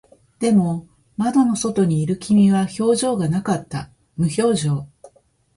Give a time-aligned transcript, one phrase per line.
[0.39, 3.91] でも、窓の外にいる君は表情がなかった。
[4.17, 4.87] 無表情。